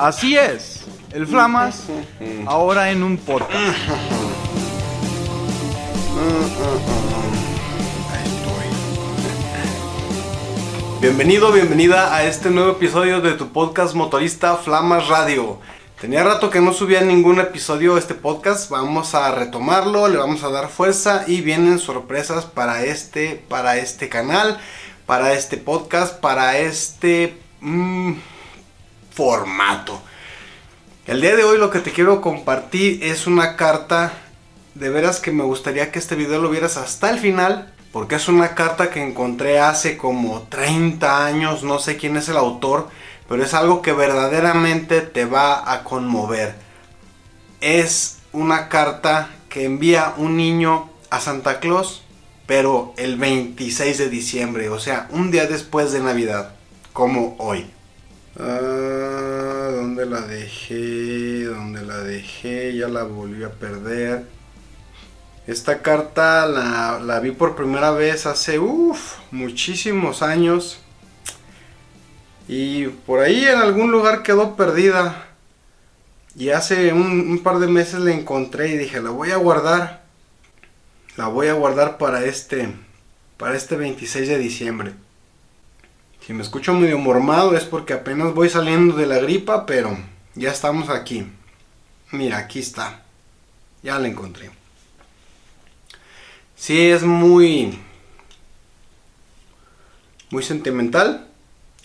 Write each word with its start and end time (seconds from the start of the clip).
Así 0.00 0.34
es, 0.34 0.86
el 1.12 1.26
Flamas 1.26 1.82
ahora 2.46 2.90
en 2.90 3.02
un 3.02 3.18
podcast. 3.18 3.52
Bienvenido, 11.02 11.52
bienvenida 11.52 12.16
a 12.16 12.24
este 12.24 12.48
nuevo 12.48 12.70
episodio 12.70 13.20
de 13.20 13.34
tu 13.34 13.52
podcast 13.52 13.94
motorista 13.94 14.56
Flamas 14.56 15.08
Radio. 15.08 15.58
Tenía 16.00 16.24
rato 16.24 16.48
que 16.48 16.62
no 16.62 16.72
subía 16.72 17.02
ningún 17.02 17.38
episodio 17.38 17.98
este 17.98 18.14
podcast, 18.14 18.70
vamos 18.70 19.14
a 19.14 19.30
retomarlo, 19.32 20.08
le 20.08 20.16
vamos 20.16 20.42
a 20.44 20.48
dar 20.48 20.68
fuerza 20.70 21.24
y 21.26 21.42
vienen 21.42 21.78
sorpresas 21.78 22.46
para 22.46 22.86
este, 22.86 23.44
para 23.50 23.76
este 23.76 24.08
canal, 24.08 24.58
para 25.04 25.34
este 25.34 25.58
podcast, 25.58 26.18
para 26.20 26.56
este 26.56 27.36
mm, 27.60 28.14
formato. 29.20 30.00
El 31.06 31.20
día 31.20 31.36
de 31.36 31.44
hoy 31.44 31.58
lo 31.58 31.68
que 31.68 31.80
te 31.80 31.92
quiero 31.92 32.22
compartir 32.22 33.04
es 33.04 33.26
una 33.26 33.54
carta, 33.54 34.14
de 34.74 34.88
veras 34.88 35.20
que 35.20 35.30
me 35.30 35.44
gustaría 35.44 35.92
que 35.92 35.98
este 35.98 36.14
video 36.14 36.40
lo 36.40 36.48
vieras 36.48 36.78
hasta 36.78 37.10
el 37.10 37.18
final, 37.18 37.70
porque 37.92 38.14
es 38.14 38.28
una 38.28 38.54
carta 38.54 38.88
que 38.88 39.06
encontré 39.06 39.60
hace 39.60 39.98
como 39.98 40.44
30 40.48 41.26
años, 41.26 41.64
no 41.64 41.78
sé 41.78 41.98
quién 41.98 42.16
es 42.16 42.30
el 42.30 42.38
autor, 42.38 42.88
pero 43.28 43.44
es 43.44 43.52
algo 43.52 43.82
que 43.82 43.92
verdaderamente 43.92 45.02
te 45.02 45.26
va 45.26 45.70
a 45.70 45.84
conmover. 45.84 46.54
Es 47.60 48.20
una 48.32 48.70
carta 48.70 49.28
que 49.50 49.66
envía 49.66 50.14
un 50.16 50.38
niño 50.38 50.88
a 51.10 51.20
Santa 51.20 51.60
Claus, 51.60 52.04
pero 52.46 52.94
el 52.96 53.16
26 53.16 53.98
de 53.98 54.08
diciembre, 54.08 54.70
o 54.70 54.80
sea, 54.80 55.08
un 55.10 55.30
día 55.30 55.44
después 55.44 55.92
de 55.92 56.00
Navidad, 56.00 56.54
como 56.94 57.36
hoy. 57.38 57.70
Ah, 58.38 59.70
¿Dónde 59.72 60.06
la 60.06 60.20
dejé? 60.20 61.44
¿Dónde 61.44 61.82
la 61.82 61.98
dejé? 61.98 62.76
Ya 62.76 62.88
la 62.88 63.02
volví 63.02 63.42
a 63.42 63.50
perder. 63.50 64.24
Esta 65.46 65.82
carta 65.82 66.46
la, 66.46 67.20
vi 67.20 67.32
por 67.32 67.56
primera 67.56 67.90
vez 67.90 68.26
hace 68.26 68.60
muchísimos 69.30 70.22
años. 70.22 70.78
Y 72.46 72.86
por 72.86 73.20
ahí 73.20 73.44
en 73.44 73.58
algún 73.58 73.90
lugar 73.90 74.22
quedó 74.22 74.54
perdida. 74.54 75.26
Y 76.36 76.50
hace 76.50 76.92
un, 76.92 77.40
par 77.42 77.58
de 77.58 77.66
meses 77.66 78.00
la 78.00 78.12
encontré 78.12 78.68
y 78.68 78.76
dije, 78.76 79.00
la 79.00 79.10
voy 79.10 79.32
a 79.32 79.36
guardar. 79.36 80.02
La 81.16 81.26
voy 81.26 81.48
a 81.48 81.54
guardar 81.54 81.98
para 81.98 82.24
este, 82.24 82.72
para 83.36 83.56
este 83.56 83.76
26 83.76 84.28
de 84.28 84.38
diciembre. 84.38 84.92
Si 86.26 86.34
me 86.34 86.42
escucho 86.42 86.74
medio 86.74 86.98
mormado 86.98 87.56
es 87.56 87.64
porque 87.64 87.94
apenas 87.94 88.34
voy 88.34 88.48
saliendo 88.48 88.94
de 88.94 89.06
la 89.06 89.18
gripa, 89.18 89.64
pero 89.66 89.96
ya 90.34 90.50
estamos 90.50 90.90
aquí. 90.90 91.26
Mira, 92.12 92.38
aquí 92.38 92.58
está. 92.58 93.02
Ya 93.82 93.98
la 93.98 94.08
encontré. 94.08 94.50
Sí, 96.56 96.90
es 96.90 97.02
muy. 97.02 97.78
Muy 100.30 100.42
sentimental. 100.42 101.26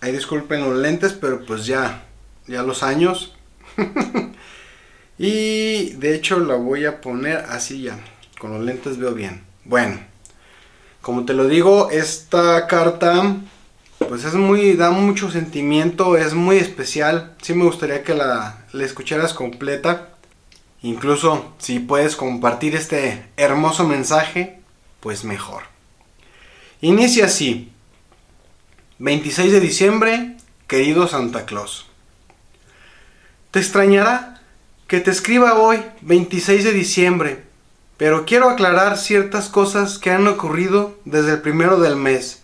Ahí 0.00 0.12
disculpen 0.12 0.62
los 0.62 0.76
lentes, 0.76 1.12
pero 1.12 1.44
pues 1.44 1.64
ya. 1.64 2.04
Ya 2.46 2.62
los 2.62 2.82
años. 2.82 3.36
y 5.18 5.90
de 5.90 6.14
hecho 6.14 6.40
la 6.40 6.56
voy 6.56 6.86
a 6.86 7.00
poner 7.00 7.36
así 7.48 7.82
ya. 7.82 7.98
Con 8.38 8.52
los 8.52 8.64
lentes 8.64 8.98
veo 8.98 9.14
bien. 9.14 9.44
Bueno. 9.64 10.00
Como 11.00 11.24
te 11.24 11.34
lo 11.34 11.46
digo, 11.46 11.90
esta 11.90 12.66
carta. 12.66 13.36
Pues 13.98 14.24
es 14.24 14.34
muy. 14.34 14.74
da 14.74 14.90
mucho 14.90 15.30
sentimiento. 15.30 16.16
Es 16.16 16.34
muy 16.34 16.56
especial. 16.56 17.34
Sí 17.42 17.54
me 17.54 17.64
gustaría 17.64 18.02
que 18.02 18.14
la, 18.14 18.64
la 18.72 18.84
escucharas 18.84 19.34
completa. 19.34 20.10
Incluso 20.82 21.54
si 21.58 21.78
puedes 21.78 22.16
compartir 22.16 22.76
este 22.76 23.24
hermoso 23.36 23.86
mensaje 23.88 24.60
pues 25.00 25.24
mejor. 25.24 25.64
Inicia 26.80 27.26
así. 27.26 27.72
26 28.98 29.52
de 29.52 29.60
diciembre, 29.60 30.36
querido 30.66 31.08
Santa 31.08 31.46
Claus. 31.46 31.86
Te 33.50 33.58
extrañará 33.58 34.40
que 34.86 35.00
te 35.00 35.10
escriba 35.10 35.58
hoy, 35.58 35.82
26 36.02 36.64
de 36.64 36.72
diciembre, 36.72 37.44
pero 37.96 38.24
quiero 38.24 38.48
aclarar 38.48 38.96
ciertas 38.96 39.48
cosas 39.48 39.98
que 39.98 40.10
han 40.10 40.26
ocurrido 40.26 40.98
desde 41.04 41.32
el 41.32 41.40
primero 41.40 41.80
del 41.80 41.96
mes, 41.96 42.43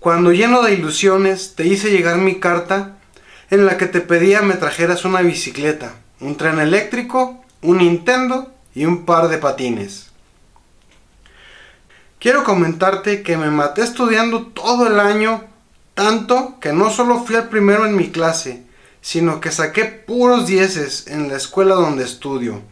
cuando 0.00 0.32
lleno 0.32 0.62
de 0.62 0.72
ilusiones 0.72 1.54
te 1.54 1.66
hice 1.66 1.90
llegar 1.90 2.16
mi 2.16 2.40
carta 2.40 2.96
en 3.50 3.66
la 3.66 3.76
que 3.76 3.86
te 3.86 4.00
pedía 4.00 4.40
me 4.40 4.54
trajeras 4.54 5.04
una 5.04 5.20
bicicleta, 5.20 5.94
un 6.20 6.36
tren 6.36 6.58
eléctrico, 6.58 7.44
un 7.60 7.78
Nintendo 7.78 8.50
y 8.74 8.86
un 8.86 9.04
par 9.04 9.28
de 9.28 9.36
patines. 9.36 10.10
Quiero 12.18 12.44
comentarte 12.44 13.22
que 13.22 13.36
me 13.36 13.50
maté 13.50 13.82
estudiando 13.82 14.46
todo 14.46 14.86
el 14.86 14.98
año, 14.98 15.44
tanto 15.94 16.58
que 16.60 16.72
no 16.72 16.90
solo 16.90 17.22
fui 17.24 17.36
el 17.36 17.48
primero 17.48 17.84
en 17.84 17.94
mi 17.94 18.10
clase, 18.10 18.64
sino 19.02 19.40
que 19.40 19.50
saqué 19.50 19.84
puros 19.84 20.46
dieces 20.46 21.08
en 21.08 21.28
la 21.28 21.36
escuela 21.36 21.74
donde 21.74 22.04
estudio. 22.04 22.62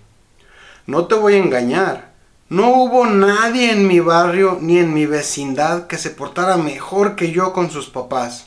No 0.87 1.06
te 1.06 1.15
voy 1.15 1.34
a 1.34 1.39
engañar, 1.39 2.07
no 2.50 2.70
hubo 2.70 3.04
nadie 3.04 3.72
en 3.72 3.86
mi 3.86 4.00
barrio 4.00 4.56
ni 4.60 4.78
en 4.78 4.94
mi 4.94 5.04
vecindad 5.04 5.86
que 5.86 5.98
se 5.98 6.09
portara 6.09 6.56
mejor 6.56 7.14
que 7.14 7.31
yo 7.31 7.53
con 7.53 7.70
sus 7.70 7.91
papás, 7.91 8.47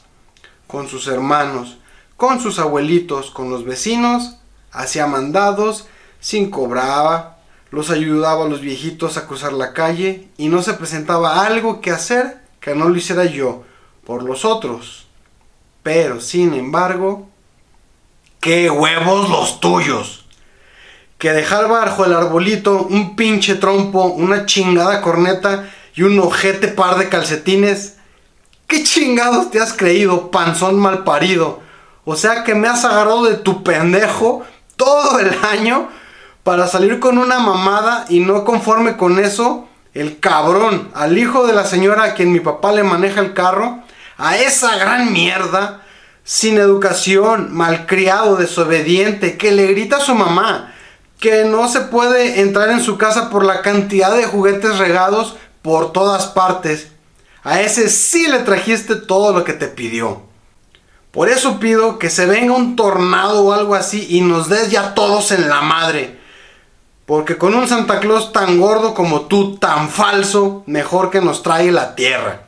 con 0.65 0.87
sus 0.87 1.07
hermanos, 1.07 1.77
con 2.17 2.39
sus 2.39 2.57
abuelitos, 2.57 3.29
con 3.29 3.51
los 3.51 3.63
vecinos, 3.63 4.37
hacía 4.71 5.05
mandados, 5.05 5.87
sin 6.19 6.49
cobraba, 6.49 7.37
los 7.69 7.91
ayudaba 7.91 8.45
a 8.45 8.49
los 8.49 8.61
viejitos 8.61 9.17
a 9.17 9.27
cruzar 9.27 9.53
la 9.53 9.73
calle 9.73 10.29
y 10.35 10.49
no 10.49 10.63
se 10.63 10.73
presentaba 10.73 11.45
algo 11.45 11.79
que 11.79 11.91
hacer 11.91 12.41
que 12.59 12.73
no 12.73 12.89
lo 12.89 12.95
hiciera 12.95 13.25
yo 13.25 13.63
por 14.03 14.23
los 14.23 14.45
otros. 14.45 15.07
Pero, 15.83 16.21
sin 16.21 16.53
embargo, 16.55 17.27
¡qué 18.39 18.69
huevos 18.69 19.29
los 19.29 19.59
tuyos! 19.59 20.20
Que 21.21 21.33
dejar 21.33 21.67
bajo 21.67 22.03
el 22.03 22.13
arbolito 22.13 22.81
un 22.81 23.15
pinche 23.15 23.53
trompo, 23.53 24.05
una 24.05 24.47
chingada 24.47 25.01
corneta 25.01 25.69
y 25.93 26.01
un 26.01 26.17
ojete 26.17 26.67
par 26.67 26.97
de 26.97 27.09
calcetines. 27.09 27.97
¿Qué 28.65 28.83
chingados 28.83 29.51
te 29.51 29.59
has 29.59 29.71
creído, 29.71 30.31
panzón 30.31 30.79
mal 30.79 31.03
parido? 31.03 31.59
O 32.05 32.15
sea 32.15 32.43
que 32.43 32.55
me 32.55 32.67
has 32.67 32.85
agarrado 32.85 33.25
de 33.25 33.35
tu 33.35 33.61
pendejo 33.61 34.43
todo 34.75 35.19
el 35.19 35.31
año 35.47 35.89
para 36.41 36.65
salir 36.65 36.99
con 36.99 37.19
una 37.19 37.37
mamada 37.37 38.07
y 38.09 38.21
no 38.21 38.43
conforme 38.43 38.97
con 38.97 39.19
eso, 39.19 39.67
el 39.93 40.19
cabrón, 40.19 40.89
al 40.95 41.19
hijo 41.19 41.45
de 41.45 41.53
la 41.53 41.65
señora 41.65 42.03
a 42.03 42.13
quien 42.15 42.31
mi 42.31 42.39
papá 42.39 42.71
le 42.71 42.81
maneja 42.81 43.21
el 43.21 43.33
carro, 43.33 43.83
a 44.17 44.37
esa 44.37 44.75
gran 44.77 45.13
mierda, 45.13 45.83
sin 46.23 46.57
educación, 46.57 47.49
malcriado, 47.51 48.37
desobediente, 48.37 49.37
que 49.37 49.51
le 49.51 49.67
grita 49.67 49.97
a 49.97 50.01
su 50.01 50.15
mamá, 50.15 50.70
que 51.21 51.45
no 51.45 51.69
se 51.69 51.81
puede 51.81 52.41
entrar 52.41 52.71
en 52.71 52.81
su 52.81 52.97
casa 52.97 53.29
por 53.29 53.45
la 53.45 53.61
cantidad 53.61 54.13
de 54.17 54.25
juguetes 54.25 54.79
regados 54.79 55.37
por 55.61 55.93
todas 55.93 56.25
partes. 56.25 56.91
A 57.43 57.61
ese 57.61 57.89
sí 57.89 58.27
le 58.27 58.39
trajiste 58.39 58.95
todo 58.95 59.31
lo 59.31 59.43
que 59.43 59.53
te 59.53 59.67
pidió. 59.67 60.23
Por 61.11 61.29
eso 61.29 61.59
pido 61.59 61.99
que 61.99 62.09
se 62.09 62.25
venga 62.25 62.55
un 62.55 62.75
tornado 62.75 63.43
o 63.43 63.53
algo 63.53 63.75
así 63.75 64.07
y 64.09 64.21
nos 64.21 64.49
des 64.49 64.71
ya 64.71 64.95
todos 64.95 65.31
en 65.31 65.47
la 65.47 65.61
madre. 65.61 66.19
Porque 67.05 67.37
con 67.37 67.53
un 67.53 67.67
Santa 67.67 67.99
Claus 67.99 68.33
tan 68.33 68.59
gordo 68.59 68.95
como 68.95 69.21
tú, 69.21 69.57
tan 69.57 69.89
falso, 69.89 70.63
mejor 70.65 71.11
que 71.11 71.21
nos 71.21 71.43
trae 71.43 71.71
la 71.71 71.93
tierra. 71.93 72.45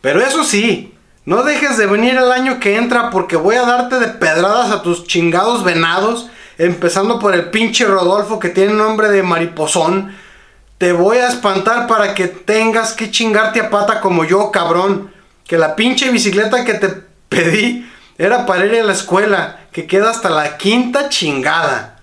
Pero 0.00 0.22
eso 0.22 0.44
sí, 0.44 0.94
no 1.26 1.42
dejes 1.42 1.76
de 1.76 1.86
venir 1.86 2.16
el 2.16 2.32
año 2.32 2.58
que 2.58 2.76
entra 2.76 3.10
porque 3.10 3.36
voy 3.36 3.56
a 3.56 3.66
darte 3.66 3.98
de 3.98 4.08
pedradas 4.08 4.70
a 4.70 4.80
tus 4.82 5.04
chingados 5.06 5.62
venados, 5.62 6.30
empezando 6.66 7.18
por 7.18 7.34
el 7.34 7.50
pinche 7.50 7.84
Rodolfo 7.84 8.38
que 8.38 8.48
tiene 8.48 8.72
nombre 8.74 9.08
de 9.08 9.22
mariposón. 9.24 10.14
Te 10.78 10.92
voy 10.92 11.18
a 11.18 11.28
espantar 11.28 11.88
para 11.88 12.14
que 12.14 12.28
tengas 12.28 12.92
que 12.92 13.10
chingarte 13.10 13.60
a 13.60 13.70
pata 13.70 14.00
como 14.00 14.24
yo, 14.24 14.50
cabrón. 14.52 15.12
Que 15.44 15.58
la 15.58 15.74
pinche 15.74 16.10
bicicleta 16.10 16.64
que 16.64 16.74
te 16.74 16.88
pedí 17.28 17.90
era 18.16 18.46
para 18.46 18.66
ir 18.66 18.80
a 18.80 18.84
la 18.84 18.92
escuela, 18.92 19.66
que 19.72 19.86
queda 19.86 20.10
hasta 20.10 20.30
la 20.30 20.56
quinta 20.56 21.08
chingada. 21.08 22.00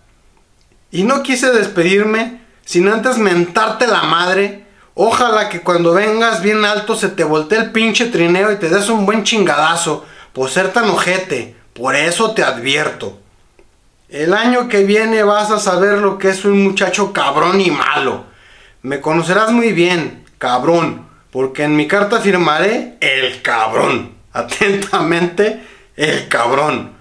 Y 0.91 1.03
no 1.03 1.23
quise 1.23 1.51
despedirme 1.51 2.41
sin 2.65 2.89
antes 2.89 3.17
mentarte 3.17 3.87
la 3.87 4.03
madre. 4.03 4.65
Ojalá 4.93 5.47
que 5.47 5.61
cuando 5.61 5.93
vengas 5.93 6.41
bien 6.41 6.65
alto 6.65 6.95
se 6.95 7.07
te 7.07 7.23
voltee 7.23 7.59
el 7.59 7.71
pinche 7.71 8.07
trineo 8.07 8.51
y 8.51 8.57
te 8.57 8.67
des 8.67 8.89
un 8.89 9.05
buen 9.05 9.23
chingadazo 9.23 10.05
por 10.33 10.49
ser 10.49 10.73
tan 10.73 10.89
ojete. 10.89 11.55
Por 11.73 11.95
eso 11.95 12.31
te 12.31 12.43
advierto. 12.43 13.19
El 14.09 14.33
año 14.33 14.67
que 14.67 14.83
viene 14.85 15.21
vas 15.21 15.51
a 15.51 15.59
saber 15.59 15.99
lo 15.99 16.17
que 16.17 16.29
es 16.29 16.43
un 16.43 16.63
muchacho 16.63 17.13
cabrón 17.13 17.61
y 17.61 17.69
malo. 17.69 18.25
Me 18.81 19.01
conocerás 19.01 19.51
muy 19.51 19.71
bien, 19.71 20.25
cabrón, 20.39 21.07
porque 21.29 21.65
en 21.65 21.75
mi 21.75 21.87
carta 21.87 22.19
firmaré 22.19 22.97
el 23.01 23.43
cabrón. 23.43 24.15
Atentamente, 24.33 25.63
el 25.95 26.27
cabrón. 26.27 26.93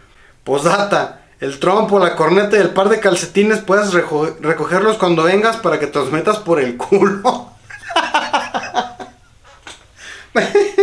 Posdata, 0.45 1.23
el 1.41 1.59
trompo, 1.59 1.99
la 1.99 2.15
corneta 2.15 2.59
y 2.59 2.61
el 2.61 2.71
par 2.71 2.91
de 2.91 3.01
calcetines 3.01 3.61
puedes 3.61 3.95
recogerlos 3.95 4.99
cuando 4.99 5.23
vengas 5.23 5.57
para 5.57 5.81
que 5.81 5.87
te 5.87 5.99
los 5.99 6.13
metas 6.13 6.37
por 6.37 6.61
el 6.61 6.77
culo. 6.77 7.53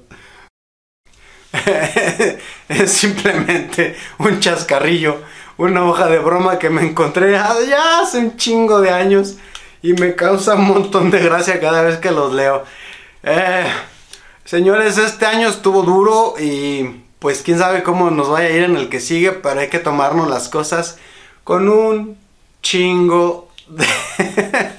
es 2.68 2.92
simplemente 2.92 3.96
un 4.18 4.40
chascarrillo, 4.40 5.18
una 5.56 5.84
hoja 5.84 6.06
de 6.06 6.18
broma 6.18 6.58
que 6.58 6.70
me 6.70 6.82
encontré 6.82 7.32
ya 7.32 8.00
hace 8.00 8.18
un 8.18 8.36
chingo 8.36 8.80
de 8.80 8.90
años 8.90 9.36
y 9.82 9.92
me 9.94 10.14
causa 10.14 10.54
un 10.54 10.66
montón 10.66 11.10
de 11.10 11.20
gracia 11.20 11.60
cada 11.60 11.82
vez 11.82 11.98
que 11.98 12.10
los 12.10 12.32
leo. 12.32 12.64
Eh, 13.22 13.66
señores, 14.44 14.98
este 14.98 15.26
año 15.26 15.48
estuvo 15.48 15.82
duro 15.82 16.34
y 16.38 17.02
pues 17.18 17.42
quién 17.42 17.58
sabe 17.58 17.82
cómo 17.82 18.10
nos 18.10 18.28
vaya 18.30 18.48
a 18.48 18.52
ir 18.52 18.62
en 18.64 18.76
el 18.76 18.88
que 18.88 19.00
sigue, 19.00 19.32
pero 19.32 19.60
hay 19.60 19.68
que 19.68 19.78
tomarnos 19.78 20.28
las 20.28 20.48
cosas 20.48 20.98
con 21.44 21.68
un 21.68 22.16
chingo 22.62 23.48
de... 23.68 23.86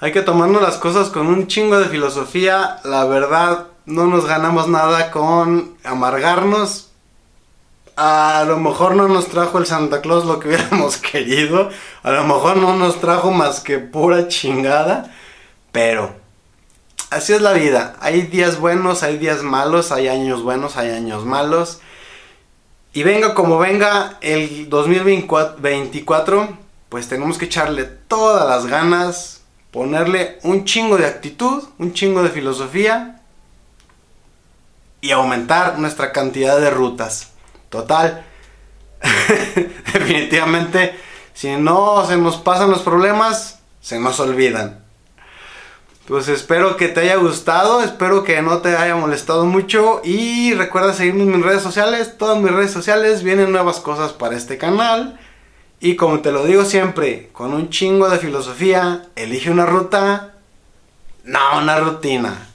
hay 0.00 0.12
que 0.12 0.22
tomarnos 0.22 0.62
las 0.62 0.78
cosas 0.78 1.10
con 1.10 1.26
un 1.28 1.46
chingo 1.46 1.78
de 1.78 1.88
filosofía. 1.88 2.78
La 2.84 3.04
verdad, 3.04 3.68
no 3.86 4.06
nos 4.06 4.26
ganamos 4.26 4.68
nada 4.68 5.10
con 5.10 5.76
amargarnos. 5.84 6.90
A 7.96 8.44
lo 8.46 8.58
mejor 8.58 8.96
no 8.96 9.08
nos 9.08 9.28
trajo 9.28 9.58
el 9.58 9.66
Santa 9.66 10.00
Claus 10.00 10.24
lo 10.24 10.38
que 10.38 10.48
hubiéramos 10.50 10.96
querido. 10.96 11.70
A 12.02 12.10
lo 12.10 12.24
mejor 12.24 12.56
no 12.56 12.76
nos 12.76 13.00
trajo 13.00 13.30
más 13.30 13.60
que 13.60 13.78
pura 13.78 14.28
chingada. 14.28 15.14
Pero 15.72 16.14
así 17.10 17.32
es 17.32 17.42
la 17.42 17.52
vida. 17.52 17.96
Hay 18.00 18.22
días 18.22 18.58
buenos, 18.58 19.02
hay 19.02 19.18
días 19.18 19.42
malos, 19.42 19.92
hay 19.92 20.08
años 20.08 20.42
buenos, 20.42 20.76
hay 20.76 20.90
años 20.90 21.24
malos. 21.24 21.80
Y 22.94 23.04
venga 23.04 23.34
como 23.34 23.58
venga 23.58 24.18
el 24.20 24.68
2024, 24.68 26.58
pues 26.90 27.08
tenemos 27.08 27.38
que 27.38 27.46
echarle 27.46 27.84
todas 27.84 28.46
las 28.46 28.66
ganas, 28.66 29.40
ponerle 29.70 30.38
un 30.42 30.66
chingo 30.66 30.98
de 30.98 31.06
actitud, 31.06 31.64
un 31.78 31.94
chingo 31.94 32.22
de 32.22 32.28
filosofía 32.28 33.21
y 35.02 35.10
aumentar 35.10 35.78
nuestra 35.78 36.12
cantidad 36.12 36.58
de 36.58 36.70
rutas. 36.70 37.32
Total, 37.68 38.24
definitivamente, 39.92 40.98
si 41.34 41.50
no 41.56 42.06
se 42.06 42.16
nos 42.16 42.38
pasan 42.38 42.70
los 42.70 42.80
problemas, 42.80 43.58
se 43.82 43.98
nos 43.98 44.18
olvidan. 44.20 44.82
Pues 46.06 46.28
espero 46.28 46.76
que 46.76 46.88
te 46.88 47.00
haya 47.00 47.16
gustado, 47.16 47.82
espero 47.82 48.24
que 48.24 48.40
no 48.42 48.58
te 48.58 48.76
haya 48.76 48.96
molestado 48.96 49.44
mucho 49.44 50.00
y 50.04 50.52
recuerda 50.54 50.94
seguirme 50.94 51.22
en 51.22 51.36
mis 51.36 51.44
redes 51.44 51.62
sociales, 51.62 52.16
todas 52.18 52.38
mis 52.38 52.50
redes 52.50 52.72
sociales 52.72 53.22
vienen 53.22 53.52
nuevas 53.52 53.80
cosas 53.80 54.12
para 54.12 54.36
este 54.36 54.58
canal 54.58 55.18
y 55.80 55.96
como 55.96 56.20
te 56.20 56.30
lo 56.30 56.44
digo 56.44 56.64
siempre, 56.64 57.30
con 57.32 57.52
un 57.54 57.70
chingo 57.70 58.08
de 58.08 58.18
filosofía, 58.18 59.08
elige 59.16 59.50
una 59.50 59.66
ruta, 59.66 60.34
no 61.24 61.58
una 61.58 61.78
rutina. 61.80 62.51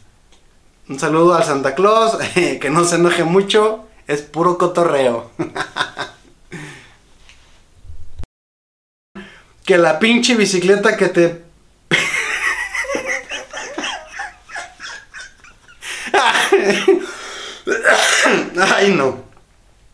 Un 0.90 1.00
saludo 1.00 1.36
al 1.36 1.44
Santa 1.44 1.76
Claus, 1.76 2.18
que 2.34 2.70
no 2.70 2.86
se 2.86 2.96
enoje 2.96 3.26
mucho, 3.26 3.86
es 4.08 4.22
puro 4.22 4.58
cotorreo. 4.58 5.32
que 9.66 9.78
la 9.78 10.00
pinche 10.00 10.36
bicicleta 10.36 10.96
que 10.96 11.10
te... 11.10 11.44
Ay 18.76 18.94
no. 18.94 19.27